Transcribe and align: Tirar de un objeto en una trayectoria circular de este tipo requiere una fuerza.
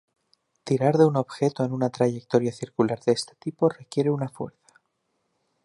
Tirar 0.63 0.97
de 0.97 1.05
un 1.05 1.15
objeto 1.15 1.63
en 1.63 1.73
una 1.73 1.91
trayectoria 1.91 2.51
circular 2.51 2.99
de 3.01 3.11
este 3.11 3.35
tipo 3.35 3.69
requiere 3.69 4.09
una 4.09 4.29
fuerza. 4.29 4.73